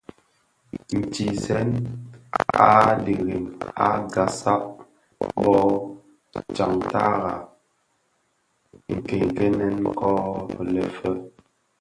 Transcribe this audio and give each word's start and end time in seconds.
Ntizèn 0.99 1.69
a 2.69 2.69
dhirem 3.03 3.45
a 3.87 3.87
ghasag 4.13 4.63
bō 5.41 5.55
tsantaraň 6.53 7.39
nkènkènèn 8.95 9.77
ko 9.99 10.11
le 10.73 10.83
fe, 10.97 11.11